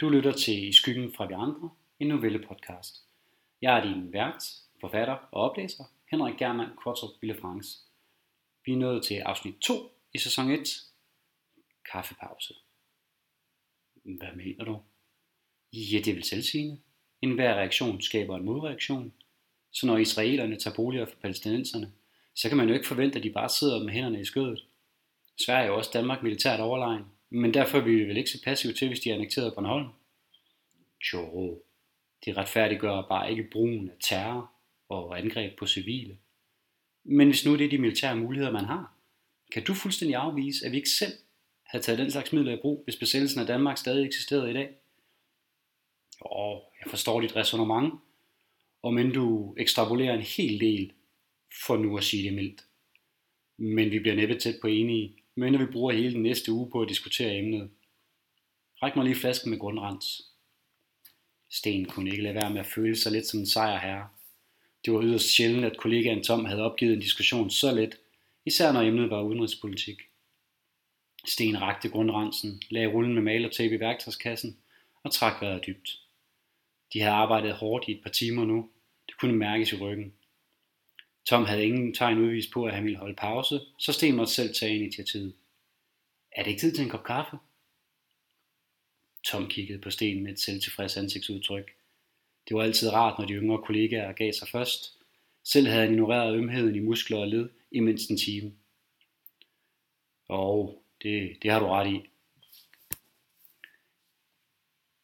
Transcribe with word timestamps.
Du 0.00 0.08
lytter 0.08 0.32
til 0.32 0.68
I 0.68 0.72
skyggen 0.72 1.12
fra 1.12 1.26
vi 1.26 1.34
andre, 1.34 1.70
en 2.00 2.08
novellepodcast. 2.08 3.04
Jeg 3.62 3.78
er 3.78 3.84
din 3.84 4.12
vært, 4.12 4.44
forfatter 4.80 5.14
og 5.14 5.50
oplæser, 5.50 5.84
Henrik 6.10 6.38
Germand 6.38 6.70
Kvartrup 6.82 7.10
Villefranche. 7.20 7.78
Vi 8.66 8.72
er 8.72 8.76
nået 8.76 9.04
til 9.04 9.14
afsnit 9.14 9.54
2 9.54 9.72
i 10.14 10.18
sæson 10.18 10.50
1. 10.50 10.68
Kaffepause. 11.92 12.54
Hvad 14.04 14.36
mener 14.36 14.64
du? 14.64 14.80
Ja, 15.72 16.00
det 16.04 16.14
vil 16.14 16.24
selvsigende. 16.24 16.80
En 17.22 17.34
hver 17.34 17.54
reaktion 17.54 18.02
skaber 18.02 18.36
en 18.36 18.44
modreaktion. 18.44 19.12
Så 19.72 19.86
når 19.86 19.96
israelerne 19.96 20.56
tager 20.56 20.76
boliger 20.76 21.06
fra 21.06 21.16
palæstinenserne, 21.22 21.92
så 22.34 22.48
kan 22.48 22.56
man 22.56 22.68
jo 22.68 22.74
ikke 22.74 22.88
forvente, 22.88 23.18
at 23.18 23.24
de 23.24 23.30
bare 23.30 23.48
sidder 23.48 23.84
med 23.84 23.92
hænderne 23.92 24.20
i 24.20 24.24
skødet. 24.24 24.64
Sverige 25.40 25.64
er 25.64 25.68
jo 25.68 25.76
også 25.76 25.90
Danmark 25.92 26.22
militært 26.22 26.60
overlegen, 26.60 27.04
men 27.30 27.54
derfor 27.54 27.80
vil 27.80 27.96
vi 27.96 28.04
vel 28.04 28.16
ikke 28.16 28.30
se 28.30 28.42
passivt 28.44 28.76
til, 28.76 28.88
hvis 28.88 29.00
de 29.00 29.12
annekterede 29.12 29.52
Bornholm. 29.54 29.88
Jo, 31.12 31.62
de 32.24 32.32
retfærdiggør 32.32 33.06
bare 33.08 33.30
ikke 33.30 33.48
brugen 33.52 33.90
af 33.90 33.96
terror 34.00 34.52
og 34.88 35.18
angreb 35.18 35.58
på 35.58 35.66
civile. 35.66 36.18
Men 37.04 37.28
hvis 37.28 37.44
nu 37.44 37.56
det 37.56 37.64
er 37.64 37.70
de 37.70 37.78
militære 37.78 38.16
muligheder, 38.16 38.52
man 38.52 38.64
har, 38.64 38.92
kan 39.52 39.64
du 39.64 39.74
fuldstændig 39.74 40.16
afvise, 40.16 40.66
at 40.66 40.72
vi 40.72 40.76
ikke 40.76 40.88
selv 40.88 41.12
havde 41.66 41.84
taget 41.84 41.98
den 41.98 42.10
slags 42.10 42.32
midler 42.32 42.52
i 42.52 42.60
brug, 42.60 42.82
hvis 42.84 42.96
besættelsen 42.96 43.40
af 43.40 43.46
Danmark 43.46 43.78
stadig 43.78 44.06
eksisterede 44.06 44.50
i 44.50 44.54
dag? 44.54 44.74
Åh, 46.30 46.58
jeg 46.84 46.90
forstår 46.90 47.20
dit 47.20 47.36
resonemang, 47.36 48.00
og 48.82 48.94
men 48.94 49.12
du 49.12 49.54
ekstrapolerer 49.58 50.14
en 50.14 50.22
hel 50.22 50.60
del, 50.60 50.92
for 51.66 51.76
nu 51.76 51.98
at 51.98 52.04
sige 52.04 52.22
det 52.22 52.34
mildt. 52.34 52.64
Men 53.56 53.90
vi 53.90 53.98
bliver 53.98 54.16
næppe 54.16 54.38
tæt 54.38 54.54
på 54.60 54.66
enige, 54.66 55.16
men 55.38 55.58
vi 55.58 55.66
bruger 55.66 55.92
hele 55.92 56.14
den 56.14 56.22
næste 56.22 56.52
uge 56.52 56.70
på 56.70 56.82
at 56.82 56.88
diskutere 56.88 57.38
emnet. 57.38 57.70
Ræk 58.82 58.96
mig 58.96 59.04
lige 59.04 59.16
flasken 59.16 59.50
med 59.50 59.58
grundrens. 59.58 60.22
Sten 61.50 61.84
kunne 61.84 62.10
ikke 62.10 62.22
lade 62.22 62.34
være 62.34 62.50
med 62.50 62.60
at 62.60 62.66
føle 62.66 62.96
sig 62.96 63.12
lidt 63.12 63.26
som 63.26 63.40
en 63.40 63.46
sejrherre. 63.46 64.08
Det 64.84 64.92
var 64.92 65.02
yderst 65.02 65.34
sjældent, 65.36 65.64
at 65.64 65.76
kollegaen 65.76 66.24
Tom 66.24 66.44
havde 66.44 66.62
opgivet 66.62 66.94
en 66.94 67.00
diskussion 67.00 67.50
så 67.50 67.74
let, 67.74 67.98
især 68.46 68.72
når 68.72 68.82
emnet 68.82 69.10
var 69.10 69.22
udenrigspolitik. 69.22 69.98
Sten 71.24 71.60
rakte 71.60 71.88
grundrensen, 71.88 72.62
lagde 72.70 72.88
rullen 72.88 73.14
med 73.14 73.22
malertape 73.22 73.74
i 73.74 73.80
værktøjskassen 73.80 74.58
og 75.02 75.12
trak 75.12 75.42
vejret 75.42 75.66
dybt. 75.66 76.00
De 76.92 77.00
havde 77.00 77.14
arbejdet 77.14 77.52
hårdt 77.52 77.88
i 77.88 77.92
et 77.92 78.02
par 78.02 78.10
timer 78.10 78.44
nu. 78.44 78.70
Det 79.06 79.16
kunne 79.18 79.36
mærkes 79.36 79.72
i 79.72 79.76
ryggen. 79.76 80.12
Tom 81.28 81.44
havde 81.44 81.64
ingen 81.64 81.94
tegn 81.94 82.18
udvist 82.18 82.50
på, 82.50 82.64
at 82.64 82.74
han 82.74 82.84
ville 82.84 82.98
holde 82.98 83.14
pause, 83.14 83.60
så 83.78 83.92
Sten 83.92 84.16
måtte 84.16 84.32
selv 84.32 84.54
tage 84.54 84.76
initiativet. 84.76 85.34
Er 86.32 86.42
det 86.42 86.50
ikke 86.50 86.60
tid 86.60 86.72
til 86.72 86.84
en 86.84 86.90
kop 86.90 87.04
kaffe? 87.04 87.36
Tom 89.24 89.48
kiggede 89.48 89.78
på 89.78 89.90
Sten 89.90 90.22
med 90.22 90.32
et 90.32 90.40
selvtilfreds 90.40 90.96
ansigtsudtryk. 90.96 91.74
Det 92.48 92.56
var 92.56 92.62
altid 92.62 92.92
rart, 92.92 93.18
når 93.18 93.26
de 93.26 93.32
yngre 93.32 93.62
kollegaer 93.62 94.12
gav 94.12 94.32
sig 94.32 94.48
først. 94.48 94.98
Selv 95.44 95.66
havde 95.66 95.80
han 95.80 95.92
ignoreret 95.92 96.36
ømheden 96.36 96.76
i 96.76 96.80
muskler 96.80 97.18
og 97.18 97.28
led 97.28 97.48
i 97.70 97.80
mindst 97.80 98.10
en 98.10 98.16
time. 98.16 98.52
Og 100.28 100.82
det, 101.02 101.38
det 101.42 101.50
har 101.50 101.60
du 101.60 101.66
ret 101.66 101.90
i. 101.92 102.08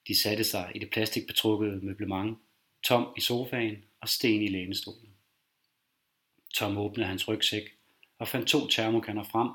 De 0.09 0.20
satte 0.20 0.44
sig 0.44 0.72
i 0.75 0.78
det 0.78 0.91
plastikbetrukkede 0.91 1.81
møblement, 1.86 2.38
Tom 2.83 3.06
i 3.16 3.20
sofaen 3.20 3.84
og 4.00 4.09
Sten 4.09 4.42
i 4.42 4.48
lænestolen. 4.48 5.14
Tom 6.55 6.78
åbnede 6.78 7.08
hans 7.08 7.28
rygsæk 7.28 7.77
og 8.19 8.28
fandt 8.28 8.48
to 8.48 8.66
termokanner 8.69 9.24
frem. 9.24 9.48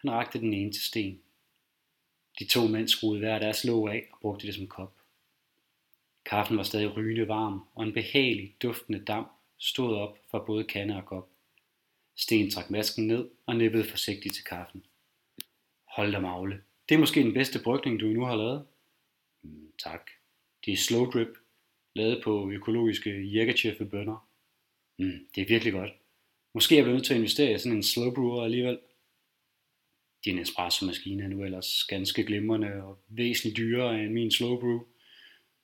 Han 0.00 0.10
rakte 0.10 0.38
den 0.38 0.54
ene 0.54 0.72
til 0.72 0.82
Sten. 0.82 1.20
De 2.38 2.44
to 2.44 2.66
mænd 2.66 2.88
skruede 2.88 3.18
hver 3.18 3.38
deres 3.38 3.64
låg 3.64 3.90
af 3.90 4.08
og 4.12 4.18
brugte 4.20 4.46
det 4.46 4.54
som 4.54 4.66
kop. 4.66 4.94
Kaffen 6.24 6.56
var 6.56 6.62
stadig 6.62 6.96
rygende 6.96 7.28
varm, 7.28 7.64
og 7.74 7.84
en 7.84 7.92
behagelig, 7.92 8.54
duftende 8.62 9.04
damp 9.04 9.32
stod 9.58 9.96
op 9.96 10.18
fra 10.30 10.38
både 10.38 10.64
kande 10.64 10.96
og 10.96 11.06
kop. 11.06 11.28
Sten 12.16 12.50
trak 12.50 12.70
masken 12.70 13.06
ned 13.06 13.28
og 13.46 13.56
nippede 13.56 13.84
forsigtigt 13.84 14.34
til 14.34 14.44
kaffen. 14.44 14.84
Hold 15.84 16.12
da 16.12 16.18
magle. 16.18 16.62
Det 16.88 16.94
er 16.94 16.98
måske 16.98 17.22
den 17.22 17.34
bedste 17.34 17.60
brygning, 17.64 18.00
du 18.00 18.06
nu 18.06 18.24
har 18.24 18.36
lavet. 18.36 18.66
Mm, 19.42 19.72
tak. 19.78 20.10
Det 20.64 20.72
er 20.72 20.76
slow 20.76 21.10
drip, 21.10 21.38
lavet 21.94 22.22
på 22.24 22.50
økologiske 22.50 23.36
Jergachefe 23.36 23.84
bønner. 23.84 24.28
Mm, 24.98 25.26
det 25.34 25.42
er 25.42 25.46
virkelig 25.46 25.72
godt. 25.72 26.01
Måske 26.54 26.78
er 26.78 26.84
vi 26.84 26.92
nødt 26.92 27.04
til 27.04 27.14
at 27.14 27.18
investere 27.18 27.54
i 27.54 27.58
sådan 27.58 27.76
en 27.76 27.82
slow 27.82 28.14
brewer 28.14 28.44
alligevel. 28.44 28.78
Din 30.24 30.38
espresso-maskine 30.38 31.22
er 31.22 31.28
nu 31.28 31.44
ellers 31.44 31.84
ganske 31.84 32.24
glimrende 32.24 32.82
og 32.82 32.98
væsentligt 33.08 33.56
dyrere 33.56 34.02
end 34.02 34.12
min 34.12 34.30
slow 34.30 34.60
brew. 34.60 34.80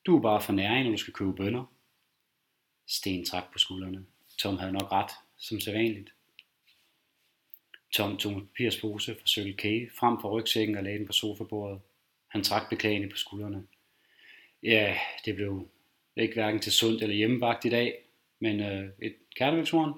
Du 0.07 0.17
er 0.17 0.23
bare 0.23 0.41
for 0.41 0.53
næring, 0.53 0.85
når 0.85 0.91
du 0.91 0.97
skal 0.97 1.15
købe 1.15 1.35
bønder. 1.35 1.73
Sten 2.87 3.25
trak 3.25 3.53
på 3.53 3.59
skuldrene. 3.59 4.07
Tom 4.39 4.57
havde 4.57 4.73
nok 4.73 4.93
ret, 4.93 5.11
som 5.37 5.61
sædvanligt. 5.61 6.13
Tom 7.93 8.17
tog 8.17 8.33
en 8.33 8.47
papirspose 8.47 9.15
fra 9.15 9.27
Circle 9.27 9.53
K 9.53 9.93
frem 9.99 10.21
for 10.21 10.31
rygsækken 10.31 10.77
og 10.77 10.85
lagde 10.85 10.99
den 10.99 11.07
på 11.07 11.13
sofabordet. 11.13 11.81
Han 12.29 12.43
trak 12.43 12.71
beklagende 12.71 13.09
på 13.09 13.17
skuldrene. 13.17 13.67
Ja, 14.63 14.99
det 15.25 15.35
blev 15.35 15.69
ikke 16.17 16.35
hverken 16.35 16.61
til 16.61 16.73
sundt 16.73 17.03
eller 17.03 17.17
hjemmebagt 17.17 17.65
i 17.65 17.69
dag, 17.69 18.05
men 18.39 18.61
øh, 18.61 18.91
et 19.03 19.17
kærlighedshorn. 19.37 19.93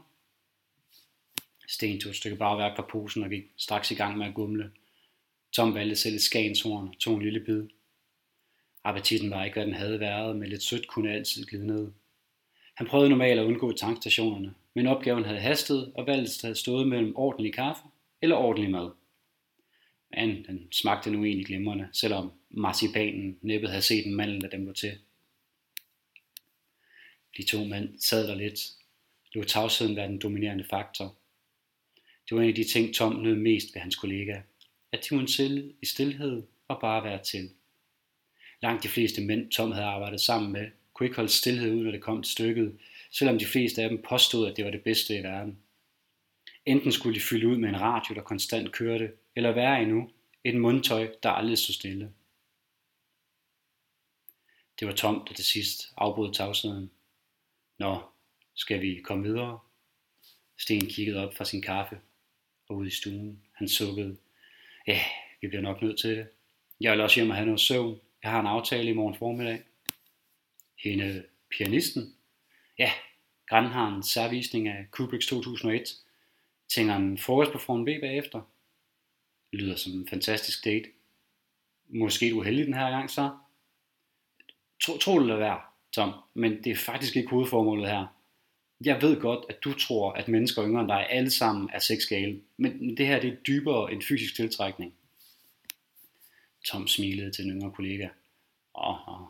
Sten 1.71 2.01
tog 2.01 2.11
et 2.11 2.17
stykke 2.17 2.37
bagværk 2.37 2.77
fra 2.77 2.87
posen 2.91 3.23
og 3.23 3.31
gik 3.31 3.45
straks 3.57 3.91
i 3.91 3.95
gang 3.95 4.19
med 4.19 4.27
at 4.27 4.35
gumle. 4.35 4.71
Tom 5.53 5.75
valgte 5.75 5.97
selv 5.97 6.15
et 6.15 6.23
skanshorn 6.23 6.89
og 6.89 6.99
tog 6.99 7.17
en 7.17 7.23
lille 7.23 7.41
bid. 7.41 7.69
Appetitten 8.85 9.31
var 9.31 9.45
ikke, 9.45 9.55
hvad 9.55 9.67
den 9.67 9.75
havde 9.75 10.01
været, 10.01 10.37
men 10.37 10.49
lidt 10.49 10.63
sødt 10.63 10.89
kunne 10.89 11.13
altid 11.13 11.47
glide 11.47 11.67
ned. 11.67 11.93
Han 12.75 12.87
prøvede 12.87 13.11
normalt 13.11 13.41
at 13.41 13.45
undgå 13.47 13.73
tankstationerne, 13.73 14.55
men 14.75 14.87
opgaven 14.87 15.25
havde 15.25 15.41
hastet, 15.41 15.93
og 15.95 16.07
valget 16.07 16.43
havde 16.43 16.55
stået 16.55 16.89
mellem 16.89 17.17
ordentlig 17.17 17.55
kaffe 17.55 17.83
eller 18.23 18.37
ordentlig 18.37 18.71
mad. 18.71 18.91
Men 20.17 20.45
den 20.45 20.73
smagte 20.73 21.11
nu 21.11 21.25
egentlig 21.25 21.47
glimrende, 21.47 21.89
selvom 21.93 22.33
marcipanen 22.51 23.39
næppe 23.43 23.69
havde 23.69 23.83
set 23.83 24.07
en 24.07 24.15
mandel, 24.15 24.41
der 24.41 24.49
dem 24.49 24.67
var 24.67 24.73
til. 24.73 24.99
De 27.37 27.43
to 27.43 27.65
mænd 27.65 27.99
sad 27.99 28.29
der 28.29 28.35
lidt. 28.35 28.61
Lå 29.33 29.45
tavsheden 29.45 29.97
være 29.97 30.09
den 30.09 30.19
dominerende 30.19 30.65
faktor. 30.65 31.20
Det 32.31 32.37
var 32.37 32.43
en 32.43 32.49
af 32.49 32.55
de 32.55 32.65
ting, 32.65 32.95
Tom 32.95 33.13
nød 33.13 33.35
mest 33.37 33.75
ved 33.75 33.81
hans 33.81 33.97
kollega. 33.97 34.41
At 34.93 35.07
de 35.11 35.33
selv 35.33 35.75
i 35.83 35.87
stillhed 35.87 36.43
og 36.69 36.81
bare 36.81 37.05
være 37.05 37.23
til. 37.23 37.51
Langt 38.63 38.83
de 38.83 38.89
fleste 38.89 39.21
mænd, 39.21 39.51
Tom 39.51 39.73
havde 39.73 39.87
arbejdet 39.87 40.21
sammen 40.21 40.53
med, 40.53 40.71
kunne 40.93 41.07
ikke 41.07 41.17
holde 41.17 41.31
stillhed 41.31 41.73
ud, 41.75 41.85
når 41.85 41.91
det 41.91 42.03
kom 42.03 42.23
til 42.23 42.33
stykket, 42.33 42.79
selvom 43.11 43.39
de 43.39 43.47
fleste 43.47 43.83
af 43.83 43.89
dem 43.89 44.03
påstod, 44.09 44.51
at 44.51 44.57
det 44.57 44.65
var 44.65 44.71
det 44.71 44.83
bedste 44.83 45.19
i 45.19 45.23
verden. 45.23 45.59
Enten 46.67 46.93
skulle 46.93 47.15
de 47.15 47.25
fylde 47.25 47.49
ud 47.49 47.57
med 47.57 47.69
en 47.69 47.81
radio, 47.81 48.15
der 48.15 48.23
konstant 48.23 48.73
kørte, 48.73 49.13
eller 49.37 49.53
værre 49.53 49.83
endnu, 49.83 50.11
et 50.45 50.57
mundtøj, 50.57 51.15
der 51.23 51.31
aldrig 51.31 51.59
stod 51.59 51.73
stille. 51.73 52.13
Det 54.81 54.89
var 54.89 54.95
Tom, 54.95 55.27
der 55.29 55.35
til 55.35 55.45
sidst 55.45 55.93
afbrød 55.97 56.35
tavsheden. 56.35 56.91
Nå, 57.79 58.03
skal 58.55 58.81
vi 58.81 59.01
komme 59.05 59.25
videre? 59.25 59.59
Sten 60.59 60.87
kiggede 60.87 61.27
op 61.27 61.35
fra 61.35 61.45
sin 61.45 61.63
kaffe 61.63 62.01
og 62.71 62.77
ud 62.77 62.87
i 62.87 62.91
stuen. 62.91 63.43
Han 63.55 63.69
sukkede. 63.69 64.17
Ja, 64.87 65.01
vi 65.41 65.49
bliver 65.49 65.63
nok 65.63 65.83
nødt 65.83 66.01
til 66.01 66.11
det. 66.11 66.27
Jeg 66.81 66.93
vil 66.93 67.01
også 67.01 67.21
hjem 67.21 67.31
og 67.31 67.37
have 67.37 67.47
noget 67.47 67.61
søvn. 67.61 68.01
Jeg 68.23 68.31
har 68.31 68.41
en 68.41 68.47
aftale 68.47 68.91
i 68.91 68.95
morgen 68.95 69.15
formiddag. 69.15 69.63
Hende 70.83 71.25
pianisten? 71.51 72.15
Ja, 72.79 72.93
Grand 73.51 73.67
har 73.67 73.97
en 73.97 74.03
særvisning 74.03 74.69
af 74.69 74.87
Kubricks 74.91 75.27
2001. 75.27 75.97
Tænker 76.69 76.97
en 76.97 77.19
frokost 77.19 77.53
på 77.53 77.59
Fruen 77.59 77.85
B 77.85 77.89
bagefter. 78.01 78.41
Lyder 79.53 79.77
som 79.77 79.93
en 79.93 80.09
fantastisk 80.09 80.65
date. 80.65 80.89
Måske 81.89 82.31
du 82.31 82.43
heldig 82.43 82.67
den 82.67 82.75
her 82.75 82.91
gang 82.91 83.11
så? 83.11 83.31
Tro, 84.83 84.97
tro 84.99 85.21
det 85.21 85.39
være, 85.39 85.61
Tom, 85.93 86.13
men 86.35 86.65
det 86.65 86.73
er 86.73 86.77
faktisk 86.77 87.17
ikke 87.17 87.31
hovedformålet 87.31 87.91
her. 87.91 88.20
Jeg 88.85 89.03
ved 89.03 89.21
godt, 89.21 89.45
at 89.49 89.65
du 89.65 89.73
tror, 89.73 90.13
at 90.13 90.29
mennesker 90.29 90.65
yngre 90.65 90.81
end 90.81 90.89
dig 90.89 91.07
alle 91.11 91.31
sammen 91.31 91.71
er 91.73 91.79
sexgale, 91.79 92.41
men 92.57 92.97
det 92.97 93.07
her 93.07 93.21
det 93.21 93.33
er 93.33 93.37
dybere 93.37 93.93
end 93.93 94.03
fysisk 94.03 94.37
tiltrækning. 94.37 94.95
Tom 96.65 96.89
smilede 96.89 97.31
til 97.31 97.45
den 97.45 97.53
yngre 97.53 97.73
kollega. 97.73 98.09
Åh, 98.75 99.09
oh, 99.09 99.27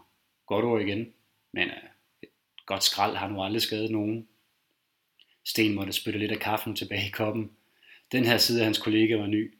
godt 0.46 0.64
ord 0.64 0.80
igen, 0.80 1.12
men 1.52 1.68
uh, 1.68 1.76
et 2.22 2.28
godt 2.66 2.84
skrald 2.84 3.16
har 3.16 3.28
nu 3.28 3.42
aldrig 3.42 3.62
skadet 3.62 3.90
nogen. 3.90 4.28
Sten 5.44 5.74
måtte 5.74 5.92
spytte 5.92 6.18
lidt 6.18 6.32
af 6.32 6.38
kaffen 6.38 6.76
tilbage 6.76 7.06
i 7.06 7.10
koppen. 7.10 7.50
Den 8.12 8.24
her 8.24 8.38
side 8.38 8.60
af 8.60 8.64
hans 8.64 8.78
kollega 8.78 9.16
var 9.16 9.26
ny. 9.26 9.54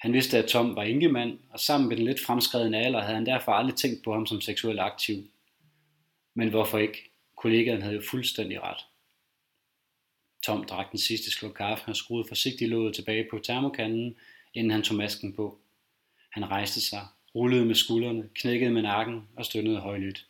Han 0.00 0.12
vidste, 0.12 0.38
at 0.38 0.48
Tom 0.48 0.76
var 0.76 0.82
enkemand, 0.82 1.38
og 1.50 1.60
sammen 1.60 1.88
med 1.88 1.96
den 1.96 2.04
lidt 2.04 2.20
fremskredende 2.20 2.78
alder 2.78 3.00
havde 3.00 3.14
han 3.14 3.26
derfor 3.26 3.52
aldrig 3.52 3.76
tænkt 3.76 4.04
på 4.04 4.12
ham 4.12 4.26
som 4.26 4.40
seksuelt 4.40 4.80
aktiv. 4.80 5.16
Men 6.34 6.48
hvorfor 6.48 6.78
ikke? 6.78 7.10
Kollegaen 7.36 7.82
havde 7.82 7.94
jo 7.94 8.02
fuldstændig 8.10 8.62
ret. 8.62 8.86
Tom 10.44 10.64
drak 10.64 10.90
den 10.90 10.98
sidste 10.98 11.30
sluk 11.30 11.54
kaffe 11.54 11.88
og 11.88 11.96
skruede 11.96 12.28
forsigtigt 12.28 12.70
låget 12.70 12.94
tilbage 12.94 13.26
på 13.30 13.38
termokanden, 13.38 14.16
inden 14.54 14.70
han 14.70 14.82
tog 14.82 14.96
masken 14.96 15.32
på. 15.32 15.58
Han 16.30 16.50
rejste 16.50 16.80
sig, 16.80 17.06
rullede 17.34 17.64
med 17.64 17.74
skuldrene, 17.74 18.28
knækkede 18.34 18.70
med 18.70 18.82
nakken 18.82 19.28
og 19.36 19.44
stønnede 19.44 19.80
højlydt. 19.80 20.26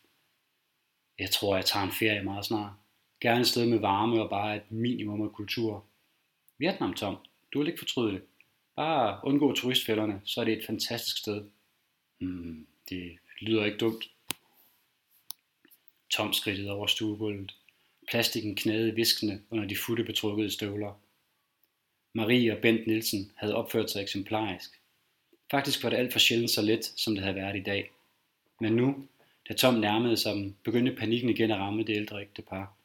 Jeg 1.19 1.31
tror, 1.31 1.55
jeg 1.55 1.65
tager 1.65 1.85
en 1.85 1.91
ferie 1.91 2.23
meget 2.23 2.45
snart. 2.45 2.73
Gerne 3.21 3.41
et 3.41 3.47
sted 3.47 3.65
med 3.65 3.79
varme 3.79 4.21
og 4.21 4.29
bare 4.29 4.55
et 4.55 4.71
minimum 4.71 5.21
af 5.21 5.31
kultur. 5.31 5.85
Vietnam, 6.57 6.93
Tom. 6.93 7.17
Du 7.53 7.59
vil 7.59 7.67
ikke 7.67 7.79
fortryde 7.79 8.13
det. 8.13 8.21
Bare 8.75 9.19
undgå 9.23 9.53
turistfælderne, 9.53 10.21
så 10.25 10.41
er 10.41 10.45
det 10.45 10.57
et 10.57 10.65
fantastisk 10.65 11.17
sted. 11.17 11.45
Hmm, 12.19 12.67
det 12.89 13.17
lyder 13.41 13.65
ikke 13.65 13.77
dumt. 13.77 14.03
Tom 16.09 16.33
skridtede 16.33 16.71
over 16.71 16.87
stuegulvet. 16.87 17.55
Plastikken 18.07 18.55
knagede 18.55 18.95
viskende 18.95 19.41
under 19.49 19.67
de 19.67 19.75
fulde 19.75 20.03
betrukkede 20.03 20.51
støvler. 20.51 21.01
Marie 22.13 22.55
og 22.55 22.61
Bent 22.61 22.87
Nielsen 22.87 23.31
havde 23.35 23.55
opført 23.55 23.91
sig 23.91 24.01
eksemplarisk. 24.01 24.79
Faktisk 25.51 25.83
var 25.83 25.89
det 25.89 25.97
alt 25.97 26.11
for 26.11 26.19
sjældent 26.19 26.51
så 26.51 26.61
let, 26.61 26.85
som 26.85 27.15
det 27.15 27.23
havde 27.23 27.35
været 27.35 27.57
i 27.57 27.63
dag. 27.63 27.91
Men 28.59 28.73
nu, 28.73 29.07
da 29.49 29.53
Tom 29.53 29.73
nærmede 29.73 30.17
sig 30.17 30.53
begyndte 30.63 30.95
panikken 30.95 31.29
igen 31.29 31.51
at 31.51 31.57
ramme 31.57 31.83
det 31.83 31.95
ældre 31.95 32.21
ægtepar. 32.21 32.77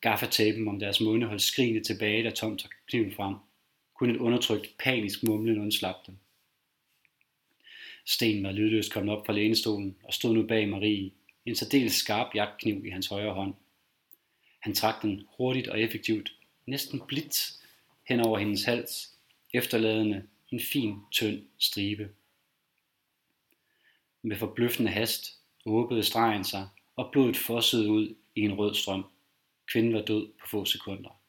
Gaffatapen 0.00 0.68
om 0.68 0.78
deres 0.78 1.00
munde 1.00 1.26
holdt 1.26 1.42
skrigende 1.42 1.80
tilbage, 1.80 2.24
da 2.24 2.30
Tom 2.30 2.56
tog 2.56 2.70
kniven 2.88 3.12
frem. 3.12 3.34
Kun 3.94 4.10
et 4.10 4.16
undertrykt, 4.16 4.74
panisk 4.78 5.22
mumlen 5.22 5.60
undslap 5.60 6.06
dem. 6.06 6.16
Sten 8.04 8.42
var 8.42 8.52
lydløst 8.52 8.92
kommet 8.92 9.16
op 9.16 9.26
fra 9.26 9.32
lænestolen 9.32 9.96
og 10.02 10.14
stod 10.14 10.34
nu 10.34 10.46
bag 10.46 10.68
Marie, 10.68 11.10
en 11.46 11.54
særdeles 11.54 11.92
skarp 11.92 12.34
jagtkniv 12.34 12.86
i 12.86 12.90
hans 12.90 13.06
højre 13.06 13.32
hånd. 13.32 13.54
Han 14.64 14.74
trak 14.74 15.02
den 15.02 15.26
hurtigt 15.36 15.68
og 15.68 15.80
effektivt, 15.80 16.32
næsten 16.66 17.00
blidt, 17.08 17.52
hen 18.08 18.20
over 18.20 18.38
hendes 18.38 18.64
hals, 18.64 19.12
efterladende 19.54 20.26
en 20.52 20.60
fin, 20.60 20.98
tynd 21.10 21.42
stribe. 21.58 22.10
Med 24.22 24.36
forbløffende 24.36 24.90
hast 24.90 25.40
åbnede 25.66 26.02
stregen 26.02 26.44
sig, 26.44 26.68
og 26.96 27.08
blodet 27.12 27.36
fossede 27.36 27.90
ud 27.90 28.14
i 28.34 28.40
en 28.40 28.54
rød 28.54 28.74
strøm. 28.74 29.04
Kvinden 29.72 29.94
var 29.94 30.02
død 30.02 30.28
på 30.40 30.46
få 30.48 30.64
sekunder. 30.64 31.20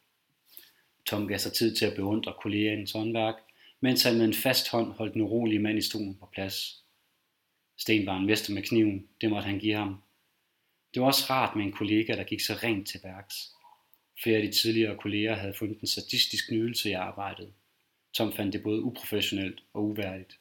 Tom 1.05 1.27
gav 1.27 1.39
sig 1.39 1.53
tid 1.53 1.75
til 1.75 1.85
at 1.85 1.95
beundre 1.95 2.33
kollegaens 2.41 2.91
håndværk, 2.91 3.35
mens 3.79 4.03
han 4.03 4.17
med 4.17 4.25
en 4.25 4.33
fast 4.33 4.69
hånd 4.69 4.91
holdt 4.91 5.13
den 5.13 5.21
urolige 5.21 5.59
mand 5.59 5.77
i 5.77 5.81
stolen 5.81 6.15
på 6.15 6.29
plads. 6.33 6.83
Sten 7.77 8.05
var 8.05 8.17
en 8.17 8.25
mester 8.25 8.53
med 8.53 8.63
kniven, 8.63 9.07
det 9.21 9.29
måtte 9.29 9.45
han 9.45 9.59
give 9.59 9.75
ham. 9.75 10.01
Det 10.95 11.01
var 11.01 11.07
også 11.07 11.25
rart 11.30 11.56
med 11.56 11.65
en 11.65 11.71
kollega, 11.71 12.15
der 12.15 12.24
gik 12.24 12.39
så 12.39 12.53
rent 12.53 12.88
til 12.88 13.00
værks. 13.03 13.51
Flere 14.24 14.38
af 14.38 14.44
de 14.44 14.51
tidligere 14.51 14.97
kolleger 14.97 15.36
havde 15.36 15.53
fundet 15.53 15.81
en 15.81 15.88
sadistisk 15.88 16.51
nydelse 16.51 16.89
i 16.89 16.94
arbejdet. 16.94 17.53
Tom 18.13 18.33
fandt 18.33 18.53
det 18.53 18.63
både 18.63 18.81
uprofessionelt 18.81 19.63
og 19.74 19.83
uværdigt. 19.83 20.39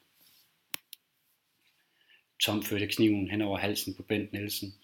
Tom 2.41 2.63
førte 2.63 2.87
kniven 2.87 3.31
hen 3.31 3.43
over 3.43 3.59
halsen 3.59 3.95
på 3.95 4.03
Bent 4.03 4.33
Nielsen. 4.33 4.75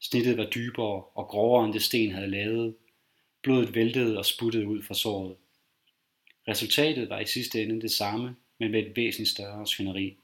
Snittet 0.00 0.36
var 0.36 0.50
dybere 0.50 1.02
og 1.02 1.28
grovere 1.28 1.64
end 1.64 1.72
det 1.74 1.82
sten 1.82 2.12
havde 2.12 2.30
lavet. 2.30 2.74
Blodet 3.42 3.74
væltede 3.74 4.18
og 4.18 4.26
sputtede 4.26 4.66
ud 4.66 4.82
fra 4.82 4.94
såret. 4.94 5.36
Resultatet 6.48 7.08
var 7.08 7.20
i 7.20 7.26
sidste 7.26 7.62
ende 7.62 7.80
det 7.80 7.90
samme, 7.90 8.36
men 8.58 8.70
med 8.70 8.86
et 8.86 8.96
væsentligt 8.96 9.30
større 9.30 9.66
svineri. 9.66 10.16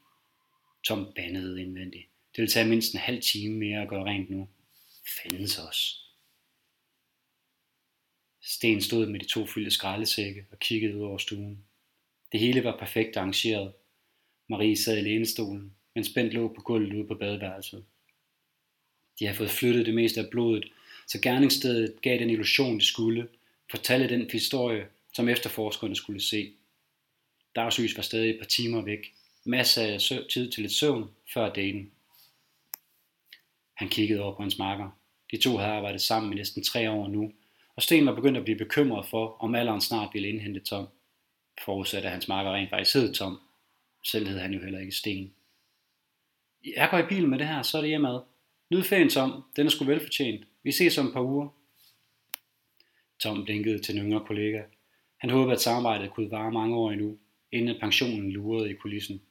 Tom 0.83 1.13
bandede 1.15 1.61
indvendigt. 1.61 2.07
Det 2.31 2.41
ville 2.41 2.51
tage 2.51 2.69
mindst 2.69 2.93
en 2.93 2.99
halv 2.99 3.21
time 3.21 3.57
mere 3.57 3.81
at 3.81 3.87
gøre 3.87 4.05
rent 4.05 4.29
nu 4.29 4.47
findes 5.07 5.59
os. 5.59 6.01
Sten 8.41 8.81
stod 8.81 9.07
med 9.07 9.19
de 9.19 9.25
to 9.25 9.45
fyldte 9.45 9.71
skraldesække 9.71 10.45
og 10.51 10.59
kiggede 10.59 10.97
ud 10.97 11.01
over 11.01 11.17
stuen. 11.17 11.65
Det 12.31 12.39
hele 12.39 12.63
var 12.63 12.77
perfekt 12.77 13.17
arrangeret. 13.17 13.73
Marie 14.47 14.77
sad 14.77 14.97
i 14.97 15.01
lænestolen, 15.01 15.75
mens 15.95 16.09
Bent 16.09 16.33
lå 16.33 16.53
på 16.53 16.61
gulvet 16.61 16.93
ude 16.93 17.07
på 17.07 17.15
badeværelset. 17.15 17.85
De 19.19 19.25
havde 19.25 19.37
fået 19.37 19.49
flyttet 19.49 19.85
det 19.85 19.95
meste 19.95 20.19
af 20.21 20.29
blodet, 20.29 20.71
så 21.07 21.21
gerningsstedet 21.21 22.01
gav 22.01 22.19
den 22.19 22.29
illusion, 22.29 22.79
de 22.79 22.85
skulle, 22.85 23.27
fortalte 23.71 24.09
den 24.09 24.31
historie, 24.31 24.87
som 25.13 25.29
efterforskerne 25.29 25.95
skulle 25.95 26.21
se. 26.21 26.53
Dagslys 27.55 27.97
var 27.97 28.03
stadig 28.03 28.29
et 28.29 28.39
par 28.39 28.45
timer 28.45 28.81
væk. 28.81 29.13
Masser 29.43 29.81
af 29.81 30.01
tid 30.29 30.51
til 30.51 30.65
et 30.65 30.71
søvn 30.71 31.09
før 31.33 31.53
daten. 31.53 31.91
Han 33.75 33.89
kiggede 33.89 34.21
over 34.21 34.35
på 34.35 34.41
hans 34.41 34.57
marker. 34.57 34.89
De 35.31 35.37
to 35.37 35.57
havde 35.57 35.71
arbejdet 35.71 36.01
sammen 36.01 36.33
i 36.33 36.35
næsten 36.35 36.63
tre 36.63 36.91
år 36.91 37.07
nu, 37.07 37.31
og 37.75 37.81
Sten 37.81 38.05
var 38.05 38.15
begyndt 38.15 38.37
at 38.37 38.43
blive 38.43 38.57
bekymret 38.57 39.05
for, 39.05 39.37
om 39.39 39.55
alderen 39.55 39.81
snart 39.81 40.09
ville 40.13 40.29
indhente 40.29 40.59
Tom. 40.59 40.87
Forudsat 41.65 42.05
at 42.05 42.11
hans 42.11 42.27
marker 42.27 42.51
rent 42.53 42.69
faktisk 42.69 42.95
hed 42.95 43.13
Tom. 43.13 43.39
Selv 44.03 44.27
hed 44.27 44.39
han 44.39 44.53
jo 44.53 44.59
heller 44.59 44.79
ikke 44.79 44.91
Sten. 44.91 45.33
Jeg 46.75 46.87
går 46.91 46.97
i 46.97 47.07
bilen 47.09 47.29
med 47.29 47.39
det 47.39 47.47
her, 47.47 47.61
så 47.61 47.77
er 47.77 47.81
det 47.81 47.89
hjemad. 47.89 48.19
Nyd 48.69 48.83
ferien, 48.83 49.09
Tom. 49.09 49.43
Den 49.55 49.65
er 49.65 49.71
sgu 49.71 49.85
velfortjent. 49.85 50.45
Vi 50.63 50.71
ses 50.71 50.97
om 50.97 51.07
et 51.07 51.13
par 51.13 51.21
uger. 51.21 51.49
Tom 53.19 53.45
blinkede 53.45 53.79
til 53.79 53.97
en 53.97 54.05
yngre 54.05 54.25
kollega. 54.27 54.61
Han 55.17 55.29
håbede, 55.29 55.55
at 55.55 55.61
samarbejdet 55.61 56.11
kunne 56.11 56.31
vare 56.31 56.51
mange 56.51 56.75
år 56.75 56.91
endnu, 56.91 57.17
inden 57.51 57.79
pensionen 57.79 58.31
lurede 58.31 58.71
i 58.71 58.73
kulissen. 58.73 59.21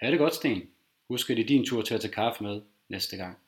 Ha' 0.00 0.10
det 0.10 0.18
godt, 0.18 0.34
Sten. 0.34 0.62
Husk, 1.08 1.30
at 1.30 1.36
det 1.36 1.42
er 1.42 1.46
din 1.46 1.66
tur 1.66 1.82
til 1.82 1.94
at 1.94 2.00
tage 2.00 2.12
kaffe 2.12 2.44
med 2.44 2.62
næste 2.88 3.16
gang. 3.16 3.38